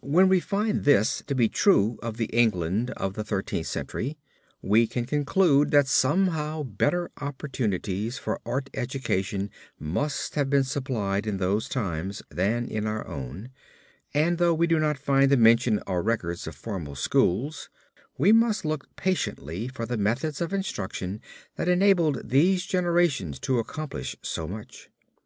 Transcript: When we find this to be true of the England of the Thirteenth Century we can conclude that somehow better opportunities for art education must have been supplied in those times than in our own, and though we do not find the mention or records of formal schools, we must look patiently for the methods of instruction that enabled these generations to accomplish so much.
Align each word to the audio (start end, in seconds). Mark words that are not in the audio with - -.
When 0.00 0.28
we 0.30 0.40
find 0.40 0.82
this 0.84 1.22
to 1.26 1.34
be 1.34 1.50
true 1.50 1.98
of 2.02 2.16
the 2.16 2.24
England 2.32 2.88
of 2.92 3.12
the 3.12 3.22
Thirteenth 3.22 3.66
Century 3.66 4.16
we 4.62 4.86
can 4.86 5.04
conclude 5.04 5.70
that 5.72 5.86
somehow 5.86 6.62
better 6.62 7.10
opportunities 7.20 8.16
for 8.16 8.40
art 8.46 8.70
education 8.72 9.50
must 9.78 10.36
have 10.36 10.48
been 10.48 10.64
supplied 10.64 11.26
in 11.26 11.36
those 11.36 11.68
times 11.68 12.22
than 12.30 12.66
in 12.66 12.86
our 12.86 13.06
own, 13.06 13.50
and 14.14 14.38
though 14.38 14.54
we 14.54 14.66
do 14.66 14.78
not 14.78 14.96
find 14.96 15.30
the 15.30 15.36
mention 15.36 15.82
or 15.86 16.02
records 16.02 16.46
of 16.46 16.54
formal 16.56 16.94
schools, 16.94 17.68
we 18.16 18.32
must 18.32 18.64
look 18.64 18.96
patiently 18.96 19.68
for 19.68 19.84
the 19.84 19.98
methods 19.98 20.40
of 20.40 20.54
instruction 20.54 21.20
that 21.56 21.68
enabled 21.68 22.26
these 22.26 22.64
generations 22.64 23.38
to 23.40 23.58
accomplish 23.58 24.16
so 24.22 24.48
much. 24.48 24.88